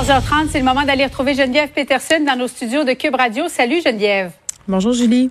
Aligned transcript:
14h30, 0.00 0.48
c'est 0.48 0.58
le 0.58 0.64
moment 0.64 0.84
d'aller 0.84 1.04
retrouver 1.04 1.34
Geneviève 1.34 1.68
Peterson 1.68 2.24
dans 2.26 2.34
nos 2.34 2.48
studios 2.48 2.84
de 2.84 2.94
Cube 2.94 3.14
Radio. 3.14 3.48
Salut 3.48 3.82
Geneviève. 3.84 4.32
Bonjour 4.66 4.94
Julie. 4.94 5.30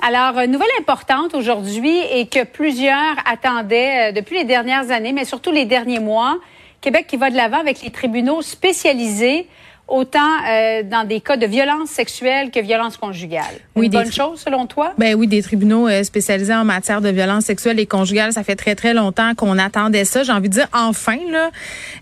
Alors, 0.00 0.46
nouvelle 0.46 0.68
importante 0.78 1.34
aujourd'hui 1.34 1.98
et 2.12 2.28
que 2.28 2.44
plusieurs 2.44 3.16
attendaient 3.26 4.10
euh, 4.10 4.12
depuis 4.12 4.36
les 4.36 4.44
dernières 4.44 4.92
années, 4.92 5.12
mais 5.12 5.24
surtout 5.24 5.50
les 5.50 5.64
derniers 5.64 5.98
mois. 5.98 6.38
Québec 6.80 7.06
qui 7.08 7.16
va 7.16 7.30
de 7.30 7.36
l'avant 7.36 7.58
avec 7.58 7.82
les 7.82 7.90
tribunaux 7.90 8.42
spécialisés 8.42 9.48
autant 9.88 10.18
euh, 10.46 10.82
dans 10.82 11.06
des 11.06 11.20
cas 11.20 11.36
de 11.36 11.46
violence 11.46 11.88
sexuelle 11.88 12.50
que 12.50 12.60
violence 12.60 12.96
conjugale. 12.98 13.44
Oui, 13.74 13.86
Une 13.86 13.92
bonne 13.92 14.12
chose 14.12 14.40
selon 14.40 14.66
toi? 14.66 14.92
Ben 14.98 15.14
oui, 15.14 15.26
des 15.26 15.42
tribunaux 15.42 15.88
euh, 15.88 16.02
spécialisés 16.02 16.54
en 16.54 16.64
matière 16.64 17.00
de 17.00 17.08
violence 17.08 17.44
sexuelle 17.44 17.80
et 17.80 17.86
conjugale, 17.86 18.32
ça 18.32 18.44
fait 18.44 18.54
très 18.54 18.74
très 18.74 18.92
longtemps 18.92 19.34
qu'on 19.34 19.58
attendait 19.58 20.04
ça. 20.04 20.22
J'ai 20.22 20.32
envie 20.32 20.50
de 20.50 20.54
dire 20.54 20.68
enfin 20.74 21.16
là, 21.30 21.50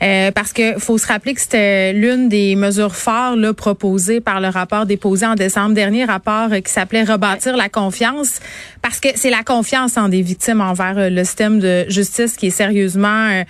euh, 0.02 0.32
parce 0.32 0.52
que 0.52 0.78
faut 0.78 0.98
se 0.98 1.06
rappeler 1.06 1.34
que 1.34 1.40
c'était 1.40 1.92
l'une 1.92 2.28
des 2.28 2.56
mesures 2.56 2.96
phares 2.96 3.36
là 3.36 3.54
proposées 3.54 4.20
par 4.20 4.40
le 4.40 4.48
rapport 4.48 4.86
déposé 4.86 5.24
en 5.26 5.36
décembre 5.36 5.74
dernier, 5.74 6.04
rapport 6.04 6.50
qui 6.64 6.72
s'appelait 6.72 7.04
rebâtir 7.04 7.56
la 7.56 7.68
confiance, 7.68 8.40
parce 8.82 8.98
que 8.98 9.08
c'est 9.14 9.30
la 9.30 9.44
confiance 9.44 9.96
en 9.96 10.08
des 10.08 10.22
victimes 10.22 10.60
envers 10.60 11.10
le 11.10 11.24
système 11.24 11.60
de 11.60 11.84
justice 11.88 12.36
qui 12.36 12.48
est 12.48 12.50
sérieusement 12.50 13.42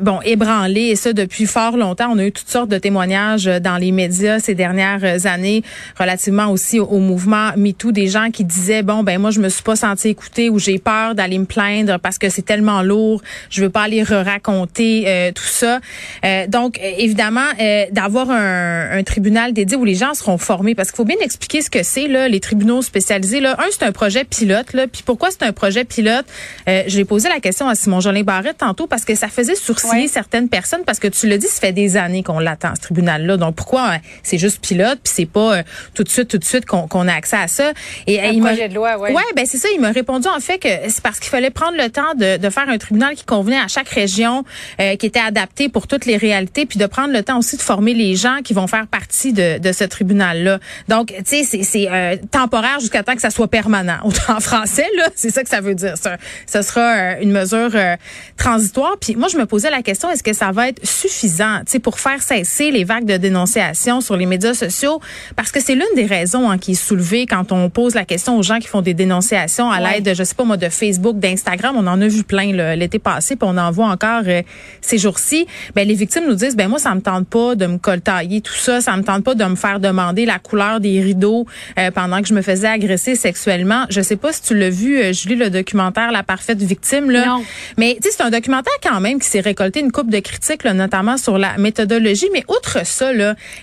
bon 0.00 0.20
ébranlé 0.24 0.82
et 0.82 0.96
ça 0.96 1.12
depuis 1.12 1.46
fort 1.46 1.76
longtemps. 1.76 2.10
On 2.12 2.18
a 2.18 2.24
eu 2.24 2.32
toutes 2.32 2.48
sortes 2.48 2.68
de 2.68 2.78
témoignages 2.78 3.31
dans 3.36 3.76
les 3.76 3.92
médias 3.92 4.38
ces 4.38 4.54
dernières 4.54 5.26
années, 5.26 5.62
relativement 5.98 6.48
aussi 6.48 6.80
au, 6.80 6.98
mouvement 6.98 7.50
MeToo, 7.56 7.92
des 7.92 8.08
gens 8.08 8.30
qui 8.30 8.44
disaient 8.44 8.82
bon 8.82 9.02
ben 9.02 9.18
moi 9.18 9.30
je 9.30 9.40
me 9.40 9.48
suis 9.48 9.62
pas 9.62 9.76
senti 9.76 10.08
écouter 10.08 10.50
ou 10.50 10.58
j'ai 10.58 10.78
peur 10.78 11.14
d'aller 11.14 11.38
me 11.38 11.44
plaindre 11.44 11.98
parce 11.98 12.18
que 12.18 12.28
c'est 12.28 12.42
tellement 12.42 12.82
lourd, 12.82 13.22
je 13.50 13.62
veux 13.62 13.70
pas 13.70 13.82
aller 13.82 14.02
raconter 14.02 15.04
euh, 15.06 15.32
tout 15.32 15.42
ça. 15.44 15.80
Euh, 16.24 16.46
donc 16.46 16.78
évidemment 16.80 17.40
euh, 17.60 17.86
d'avoir 17.90 18.30
un, 18.30 18.98
un, 18.98 19.02
tribunal 19.02 19.52
dédié 19.52 19.76
où 19.76 19.84
les 19.84 19.94
gens 19.94 20.14
seront 20.14 20.38
formés 20.38 20.74
parce 20.74 20.90
qu'il 20.90 20.96
faut 20.96 21.04
bien 21.04 21.16
expliquer 21.20 21.62
ce 21.62 21.70
que 21.70 21.82
c'est 21.82 22.08
là 22.08 22.28
les 22.28 22.40
tribunaux 22.40 22.82
spécialisés 22.82 23.40
là. 23.40 23.56
Un 23.58 23.66
c'est 23.70 23.84
un 23.84 23.92
projet 23.92 24.24
pilote 24.24 24.72
là, 24.72 24.86
puis 24.86 25.02
pourquoi 25.04 25.30
c'est 25.30 25.42
un 25.42 25.52
projet 25.52 25.84
pilote? 25.84 26.26
J'ai 26.86 27.04
posé 27.04 27.28
la 27.28 27.40
question 27.40 27.68
à 27.68 27.74
Simon 27.74 28.00
Jolin 28.00 28.22
Barrette 28.22 28.58
tantôt 28.58 28.86
parce 28.86 29.04
que 29.04 29.14
ça 29.14 29.28
faisait 29.28 29.54
sourciller 29.54 30.08
certaines 30.08 30.48
personnes 30.48 30.82
parce 30.84 30.98
que 30.98 31.08
tu 31.08 31.28
le 31.28 31.38
dis, 31.38 31.46
ça 31.46 31.60
fait 31.60 31.72
des 31.72 31.96
années 31.96 32.22
qu'on 32.22 32.38
l'attend 32.38 32.74
ce 32.74 32.82
tribunal 32.82 33.21
donc 33.36 33.54
pourquoi 33.56 33.92
euh, 33.92 33.98
c'est 34.22 34.38
juste 34.38 34.60
pilote 34.60 35.00
puis 35.02 35.12
c'est 35.14 35.26
pas 35.26 35.58
euh, 35.58 35.62
tout 35.94 36.04
de 36.04 36.08
suite 36.08 36.28
tout 36.28 36.38
de 36.38 36.44
suite 36.44 36.66
qu'on 36.66 37.08
a 37.08 37.12
accès 37.12 37.36
à 37.36 37.48
ça 37.48 37.72
Et 38.06 38.20
un 38.20 38.38
projet 38.38 38.68
de 38.68 38.74
loi, 38.74 38.98
ouais. 38.98 39.12
Ouais, 39.12 39.22
ben 39.34 39.46
c'est 39.46 39.58
ça. 39.58 39.68
Il 39.74 39.80
m'a 39.80 39.90
répondu 39.90 40.28
en 40.28 40.40
fait 40.40 40.58
que 40.58 40.68
c'est 40.88 41.02
parce 41.02 41.18
qu'il 41.18 41.30
fallait 41.30 41.50
prendre 41.50 41.76
le 41.76 41.88
temps 41.90 42.14
de, 42.16 42.36
de, 42.36 42.50
faire 42.50 42.68
un 42.68 42.78
tribunal 42.78 43.14
qui 43.14 43.24
convenait 43.24 43.58
à 43.58 43.68
chaque 43.68 43.88
région, 43.88 44.44
euh, 44.80 44.96
qui 44.96 45.06
était 45.06 45.20
adapté 45.20 45.68
pour 45.68 45.86
toutes 45.86 46.06
les 46.06 46.16
réalités, 46.16 46.66
puis 46.66 46.78
de 46.78 46.86
prendre 46.86 47.12
le 47.12 47.22
temps 47.22 47.38
aussi 47.38 47.56
de 47.56 47.62
former 47.62 47.94
les 47.94 48.14
gens 48.16 48.38
qui 48.44 48.54
vont 48.54 48.66
faire 48.66 48.86
partie 48.86 49.32
de, 49.32 49.58
de 49.58 49.72
ce 49.72 49.84
tribunal-là. 49.84 50.58
Donc, 50.88 51.12
tu 51.26 51.44
sais, 51.44 51.62
c'est 51.62 52.20
temporaire 52.30 52.80
jusqu'à 52.80 53.02
temps 53.02 53.14
que 53.14 53.20
ça 53.20 53.30
soit 53.30 53.48
permanent. 53.48 53.98
En 54.28 54.40
français, 54.40 54.86
là, 54.96 55.08
c'est 55.14 55.30
ça 55.30 55.42
que 55.42 55.48
ça 55.48 55.60
veut 55.60 55.74
dire. 55.74 55.94
Ça, 55.98 56.16
ce 56.46 56.62
sera 56.62 57.20
une 57.20 57.32
mesure 57.32 57.72
transitoire. 58.36 58.96
Puis 59.00 59.14
moi, 59.16 59.28
je 59.28 59.36
me 59.36 59.46
posais 59.46 59.68
la 59.68 59.82
question 59.82 60.10
est-ce 60.10 60.22
que 60.22 60.32
ça 60.32 60.52
va 60.52 60.68
être 60.68 60.84
suffisant, 60.86 61.60
tu 61.60 61.72
sais, 61.72 61.78
pour 61.78 61.98
faire 61.98 62.22
cesser 62.22 62.70
les 62.70 62.84
vagues 62.84 63.04
de 63.04 63.11
de 63.12 63.16
dénonciation 63.18 64.00
sur 64.00 64.16
les 64.16 64.26
médias 64.26 64.54
sociaux 64.54 65.00
parce 65.36 65.52
que 65.52 65.60
c'est 65.60 65.74
l'une 65.74 65.94
des 65.94 66.06
raisons 66.06 66.50
hein, 66.50 66.58
qui 66.58 66.72
est 66.72 66.74
soulevée 66.74 67.26
quand 67.26 67.52
on 67.52 67.70
pose 67.70 67.94
la 67.94 68.04
question 68.04 68.38
aux 68.38 68.42
gens 68.42 68.58
qui 68.58 68.68
font 68.68 68.82
des 68.82 68.94
dénonciations 68.94 69.70
à 69.70 69.80
l'aide, 69.80 70.14
je 70.14 70.24
sais 70.24 70.34
pas 70.34 70.44
moi, 70.44 70.56
de 70.56 70.68
Facebook, 70.68 71.18
d'Instagram. 71.18 71.76
On 71.78 71.86
en 71.86 72.00
a 72.00 72.06
vu 72.06 72.24
plein 72.24 72.52
l'été 72.74 72.98
passé, 72.98 73.36
puis 73.36 73.48
on 73.50 73.56
en 73.56 73.70
voit 73.70 73.88
encore 73.88 74.22
euh, 74.26 74.42
ces 74.80 74.98
jours-ci. 74.98 75.46
Ben 75.74 75.86
les 75.86 75.94
victimes 75.94 76.24
nous 76.26 76.34
disent, 76.34 76.56
ben 76.56 76.68
moi 76.68 76.78
ça 76.78 76.94
me 76.94 77.00
tente 77.00 77.28
pas 77.28 77.54
de 77.54 77.66
me 77.66 77.78
coltailler 77.78 78.40
tout 78.40 78.54
ça, 78.54 78.80
ça 78.80 78.96
me 78.96 79.02
tente 79.02 79.24
pas 79.24 79.34
de 79.34 79.44
me 79.44 79.56
faire 79.56 79.80
demander 79.80 80.24
la 80.24 80.38
couleur 80.38 80.80
des 80.80 81.00
rideaux 81.00 81.46
euh, 81.78 81.90
pendant 81.90 82.20
que 82.20 82.28
je 82.28 82.34
me 82.34 82.42
faisais 82.42 82.68
agresser 82.68 83.14
sexuellement. 83.14 83.86
Je 83.90 84.00
sais 84.00 84.16
pas 84.16 84.32
si 84.32 84.42
tu 84.42 84.56
l'as 84.56 84.70
vu, 84.70 84.98
euh, 84.98 85.12
Julie, 85.12 85.36
le 85.36 85.50
documentaire 85.50 86.12
La 86.12 86.22
parfaite 86.22 86.62
victime 86.62 87.10
là. 87.10 87.26
Non. 87.26 87.44
Mais 87.76 87.96
tu 88.00 88.08
sais, 88.08 88.16
c'est 88.16 88.22
un 88.22 88.30
documentaire 88.30 88.72
quand 88.82 89.00
même 89.00 89.18
qui 89.18 89.28
s'est 89.28 89.40
récolté 89.40 89.80
une 89.80 89.92
coupe 89.92 90.10
de 90.10 90.20
critiques, 90.20 90.64
là, 90.64 90.74
notamment 90.74 91.16
sur 91.16 91.38
la 91.38 91.56
méthodologie. 91.58 92.28
Mais 92.32 92.44
outre 92.48 92.86
ça, 92.86 93.01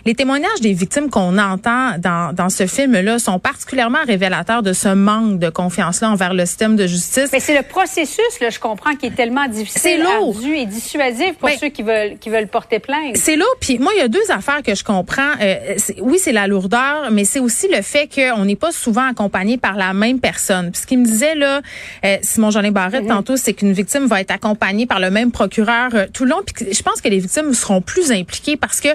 les 0.05 0.15
témoignages 0.15 0.61
des 0.61 0.73
victimes 0.73 1.09
qu'on 1.09 1.37
entend 1.37 1.97
dans, 1.97 2.33
dans 2.33 2.49
ce 2.49 2.67
film-là 2.67 3.19
sont 3.19 3.39
particulièrement 3.39 3.99
révélateurs 4.05 4.63
de 4.63 4.73
ce 4.73 4.89
manque 4.89 5.39
de 5.39 5.49
confiance-là 5.49 6.11
envers 6.11 6.33
le 6.33 6.45
système 6.45 6.75
de 6.75 6.87
justice. 6.87 7.29
Mais 7.31 7.39
c'est 7.39 7.55
le 7.55 7.63
processus, 7.63 8.39
là, 8.41 8.49
je 8.49 8.59
comprends, 8.59 8.95
qui 8.95 9.07
est 9.07 9.15
tellement 9.15 9.47
difficile, 9.47 10.01
ardu 10.01 10.55
et 10.55 10.65
dissuasif 10.65 11.33
pour 11.39 11.49
ceux 11.49 11.69
qui 11.69 11.83
veulent, 11.83 12.17
qui 12.19 12.29
veulent 12.29 12.47
porter 12.47 12.79
plainte. 12.79 13.17
C'est 13.17 13.35
lourd. 13.35 13.55
Puis 13.59 13.79
moi, 13.79 13.91
il 13.95 13.99
y 13.99 14.03
a 14.03 14.07
deux 14.07 14.31
affaires 14.31 14.61
que 14.63 14.75
je 14.75 14.83
comprends. 14.83 15.33
Euh, 15.41 15.75
oui, 16.01 16.17
c'est 16.19 16.31
la 16.31 16.47
lourdeur, 16.47 17.09
mais 17.11 17.25
c'est 17.25 17.39
aussi 17.39 17.67
le 17.67 17.81
fait 17.81 18.07
qu'on 18.07 18.45
n'est 18.45 18.55
pas 18.55 18.71
souvent 18.71 19.07
accompagné 19.07 19.57
par 19.57 19.75
la 19.75 19.93
même 19.93 20.19
personne. 20.19 20.71
Puis 20.71 20.81
ce 20.81 20.87
qu'il 20.87 20.99
me 20.99 21.05
disait, 21.05 21.35
là, 21.35 21.61
euh, 22.05 22.17
Simon 22.21 22.51
Jeanin 22.51 22.71
Barrette, 22.71 23.03
mhm. 23.03 23.09
tantôt, 23.09 23.37
c'est 23.37 23.53
qu'une 23.53 23.73
victime 23.73 24.05
va 24.07 24.21
être 24.21 24.31
accompagnée 24.31 24.85
par 24.85 24.99
le 24.99 25.09
même 25.09 25.31
procureur 25.31 25.89
euh, 25.93 26.05
tout 26.11 26.25
le 26.25 26.31
long. 26.31 26.41
Puis 26.45 26.73
je 26.73 26.81
pense 26.81 27.01
que 27.01 27.09
les 27.09 27.19
victimes 27.19 27.53
seront 27.53 27.81
plus 27.81 28.11
impliquées 28.11 28.57
parce 28.57 28.79
que 28.79 28.89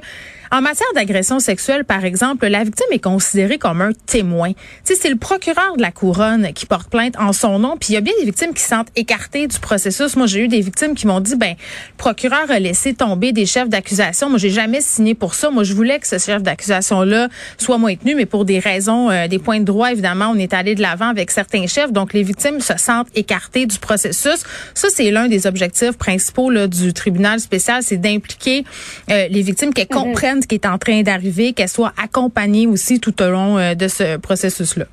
en 0.51 0.61
matière 0.61 0.89
d'agression 0.95 1.41
sexuelle, 1.41 1.85
par 1.85 2.05
exemple, 2.05 2.47
la 2.47 2.65
victime 2.65 2.87
est 2.93 3.03
considérée 3.03 3.59
comme 3.59 3.81
un 3.81 3.93
témoin. 4.07 4.53
Tu 4.53 4.59
sais, 4.85 4.95
c'est 4.95 5.11
le 5.11 5.17
procureur 5.17 5.77
de 5.77 5.83
la 5.83 5.91
couronne 5.91 6.53
qui 6.53 6.67
porte 6.67 6.89
plainte 6.89 7.15
en 7.19 7.33
son 7.33 7.59
nom. 7.59 7.77
Puis 7.79 7.91
il 7.91 7.95
y 7.95 7.97
a 7.97 8.01
bien 8.01 8.13
des 8.19 8.25
victimes 8.25 8.53
qui 8.55 8.63
se 8.63 8.69
sentent 8.69 8.89
écartées 8.97 9.47
du 9.47 9.59
processus. 9.59 10.17
Moi, 10.17 10.27
j'ai 10.27 10.41
eu 10.41 10.49
des 10.49 10.61
victimes 10.61 10.95
qui 10.95 11.07
m'ont 11.07 11.21
dit, 11.21 11.37
ben, 11.37 11.51
le 11.51 11.97
procureur 11.97 12.51
a 12.51 12.59
laissé 12.59 12.95
tomber 12.95 13.33
des 13.33 13.47
chefs 13.47 13.69
d'accusation. 13.69 14.29
Moi, 14.29 14.39
j'ai 14.39 14.51
jamais 14.51 14.81
signé 14.81 15.15
pour 15.15 15.35
ça. 15.35 15.51
Moi, 15.51 15.65
je 15.65 15.75
voulais 15.75 15.99
que 15.99 16.07
ce 16.07 16.19
chef 16.19 16.43
d'accusation-là 16.43 17.29
soit 17.59 17.79
maintenu, 17.79 18.15
mais 18.15 18.27
pour 18.27 18.45
des 18.45 18.59
raisons, 18.59 19.11
euh, 19.11 19.29
des 19.29 19.39
points 19.39 19.61
de 19.61 19.65
droit, 19.65 19.91
évidemment, 19.91 20.31
on 20.33 20.39
est 20.39 20.55
allé 20.55 20.75
de 20.75 20.83
l'avant 20.83 21.09
avec 21.09 21.31
certains 21.31 21.67
chefs. 21.67 21.93
Donc, 21.93 22.13
les 22.13 22.23
victimes 22.23 22.61
se 22.61 22.77
sentent 22.77 23.09
écartées 23.15 23.67
du 23.67 23.79
processus. 23.79 24.45
Ça, 24.75 24.89
c'est 24.91 25.11
l'un 25.11 25.29
des 25.29 25.47
objectifs 25.47 25.97
principaux 25.99 26.51
là, 26.51 26.67
du 26.67 26.93
tribunal 26.93 27.41
spécial, 27.41 27.83
c'est 27.83 27.97
d'impliquer 27.97 28.65
euh, 29.11 29.29
les 29.29 29.43
victimes 29.43 29.73
qu'elles 29.73 29.89
mhm. 30.15 30.21
comprennent 30.21 30.47
qui 30.47 30.55
est 30.55 30.67
en 30.67 30.79
train 30.79 31.03
d'arriver, 31.03 31.53
qu'elle 31.53 31.69
soit 31.69 31.93
accompagnée 32.03 32.67
aussi 32.67 33.01
tout 33.01 33.23
au 33.23 33.29
long 33.29 33.59
euh, 33.59 33.75
de 33.75 33.89
ce 33.89 34.17
processus-là. 34.17 34.87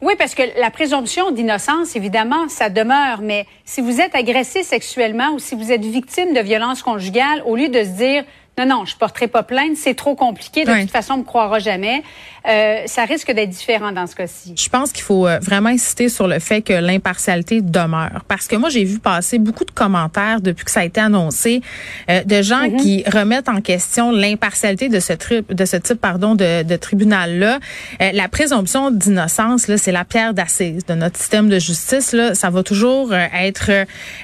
Oui, 0.00 0.14
parce 0.18 0.34
que 0.34 0.42
la 0.60 0.70
présomption 0.70 1.30
d'innocence, 1.30 1.96
évidemment, 1.96 2.48
ça 2.48 2.68
demeure. 2.68 3.20
Mais 3.22 3.46
si 3.64 3.80
vous 3.80 4.00
êtes 4.00 4.14
agressé 4.14 4.62
sexuellement 4.62 5.30
ou 5.34 5.38
si 5.38 5.54
vous 5.54 5.72
êtes 5.72 5.84
victime 5.84 6.34
de 6.34 6.40
violences 6.40 6.82
conjugales, 6.82 7.42
au 7.46 7.56
lieu 7.56 7.70
de 7.70 7.82
se 7.82 7.96
dire 7.96 8.24
non, 8.56 8.66
non, 8.66 8.84
je 8.84 8.96
porterai 8.96 9.26
pas 9.26 9.42
plainte, 9.42 9.76
c'est 9.76 9.94
trop 9.94 10.14
compliqué, 10.14 10.64
de 10.64 10.80
toute 10.80 10.90
façon, 10.90 11.14
on 11.14 11.18
me 11.18 11.24
croira 11.24 11.58
jamais. 11.58 12.02
Euh, 12.46 12.82
ça 12.86 13.04
risque 13.04 13.32
d'être 13.32 13.50
différent 13.50 13.90
dans 13.90 14.06
ce 14.06 14.14
cas-ci. 14.14 14.54
Je 14.56 14.68
pense 14.68 14.92
qu'il 14.92 15.02
faut 15.02 15.26
euh, 15.26 15.38
vraiment 15.40 15.70
insister 15.70 16.10
sur 16.10 16.28
le 16.28 16.38
fait 16.38 16.60
que 16.60 16.74
l'impartialité 16.74 17.62
demeure. 17.62 18.22
Parce 18.28 18.46
que 18.46 18.56
moi, 18.56 18.68
j'ai 18.68 18.84
vu 18.84 18.98
passer 18.98 19.38
beaucoup 19.38 19.64
de 19.64 19.70
commentaires 19.70 20.42
depuis 20.42 20.64
que 20.64 20.70
ça 20.70 20.80
a 20.80 20.84
été 20.84 21.00
annoncé 21.00 21.62
euh, 22.10 22.22
de 22.22 22.42
gens 22.42 22.68
mhm. 22.68 22.76
qui 22.76 23.02
remettent 23.10 23.48
en 23.48 23.62
question 23.62 24.12
l'impartialité 24.12 24.90
de 24.90 25.00
ce, 25.00 25.14
de 25.52 25.64
ce 25.64 25.76
type 25.78 26.00
pardon, 26.00 26.34
de, 26.34 26.62
de 26.62 26.76
tribunal-là. 26.76 27.58
la 27.98 28.28
présomption 28.28 28.90
d'innocence, 28.90 29.74
c'est 29.76 29.92
la 29.92 30.04
pierre 30.04 30.34
d'assise 30.34 30.84
de 30.84 30.94
notre 30.94 31.16
système 31.16 31.48
de 31.48 31.58
justice. 31.58 32.12
Là, 32.12 32.34
ça 32.34 32.50
va 32.50 32.62
toujours 32.62 33.14
être 33.14 33.70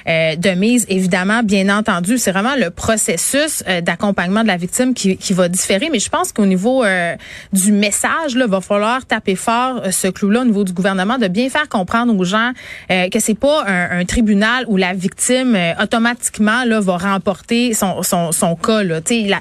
de 0.05 0.49
mise, 0.55 0.85
évidemment, 0.89 1.41
bien 1.43 1.75
entendu. 1.75 2.17
C'est 2.17 2.31
vraiment 2.31 2.55
le 2.55 2.69
processus 2.69 3.63
d'accompagnement 3.81 4.20
de 4.27 4.47
la 4.47 4.57
victime 4.57 4.93
qui, 4.93 5.17
qui 5.17 5.33
va 5.33 5.47
différer. 5.47 5.89
Mais 5.91 5.99
je 5.99 6.09
pense 6.09 6.31
qu'au 6.31 6.45
niveau 6.45 6.83
euh, 6.83 7.15
du 7.53 7.71
message, 7.71 8.35
là, 8.35 8.47
va 8.47 8.61
falloir 8.61 9.05
taper 9.05 9.35
fort 9.35 9.81
ce 9.91 10.07
clou-là 10.07 10.41
au 10.41 10.45
niveau 10.45 10.63
du 10.63 10.73
gouvernement, 10.73 11.17
de 11.17 11.27
bien 11.27 11.49
faire 11.49 11.67
comprendre 11.69 12.17
aux 12.17 12.23
gens 12.23 12.51
que 12.89 13.19
c'est 13.19 13.37
pas 13.37 13.63
un, 13.67 13.99
un, 13.99 14.05
tribunal 14.05 14.65
où 14.67 14.77
la 14.77 14.93
victime 14.93 15.57
automatiquement 15.81 16.63
là 16.65 16.79
va 16.79 16.97
remporter 16.97 17.73
son 17.73 18.03
son, 18.03 18.31
son 18.31 18.55
cas. 18.55 18.83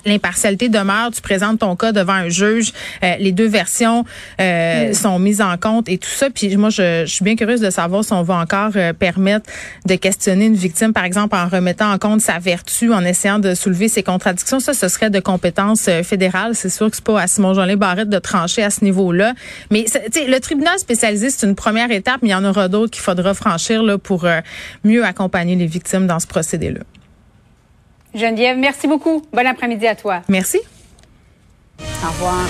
L'impartialité 0.05 0.69
demeure. 0.69 1.11
Tu 1.13 1.21
présentes 1.21 1.61
ton 1.61 1.77
cas 1.77 1.93
devant 1.93 2.13
un 2.13 2.29
juge. 2.29 2.73
les 3.03 3.33
deux 3.33 3.49
versions 3.49 4.05
mm. 4.39 4.93
sont 4.93 5.19
mises 5.19 5.41
en 5.41 5.57
compte 5.57 5.89
et 5.89 5.99
tout 5.99 6.09
ça. 6.09 6.31
Puis 6.31 6.57
moi, 6.57 6.71
je, 6.71 7.05
je 7.07 7.13
suis 7.13 7.25
bien 7.25 7.37
curieuse 7.37 7.61
de 7.61 7.71
savoir 7.71 8.05
si 8.05 8.13
on 8.13 8.23
va 8.23 8.37
encore 8.37 8.73
permettre 8.99 9.51
de 9.87 9.95
questionner 9.97 10.47
une 10.47 10.55
victime, 10.55 10.93
par 10.93 11.05
exemple, 11.05 11.37
en 11.37 11.49
remettant 11.49 11.93
en 11.93 11.99
compte 11.99 12.21
sa 12.21 12.39
vertu, 12.39 12.93
en 12.93 13.05
essayant 13.05 13.39
de 13.39 13.55
soulever 13.55 13.89
ses 13.89 14.03
contradictions. 14.03 14.61
Ça, 14.61 14.70
ce 14.73 14.89
serait 14.89 15.11
de 15.11 15.21
compétence 15.21 15.89
euh, 15.89 16.03
fédérale. 16.03 16.55
C'est 16.55 16.69
sûr 16.69 16.91
que 16.91 16.97
c'est 16.97 17.05
pas 17.05 17.21
à 17.21 17.27
Simon-Jean 17.27 17.77
Barrette 17.77 18.09
de 18.09 18.19
trancher 18.19 18.63
à 18.63 18.71
ce 18.71 18.85
niveau-là. 18.85 19.35
Mais 19.71 19.85
le 20.15 20.39
tribunal 20.39 20.79
spécialisé, 20.79 21.31
c'est 21.31 21.47
une 21.47 21.55
première 21.55 21.91
étape, 21.91 22.21
mais 22.23 22.29
il 22.29 22.33
y 22.33 22.35
en 22.35 22.45
aura 22.45 22.69
d'autres 22.69 22.91
qu'il 22.91 23.03
faudra 23.03 23.35
franchir 23.35 23.83
là, 23.83 23.99
pour 23.99 24.25
euh, 24.25 24.41
mieux 24.85 25.05
accompagner 25.05 25.57
les 25.57 25.67
victimes 25.67 26.07
dans 26.07 26.19
ce 26.19 26.27
procédé-là. 26.27 26.81
Geneviève, 28.15 28.59
merci 28.59 28.89
beaucoup. 28.89 29.23
Bon 29.33 29.47
après-midi 29.47 29.87
à 29.87 29.95
toi. 29.95 30.23
Merci. 30.29 30.59
Au 31.79 32.09
revoir. 32.09 32.47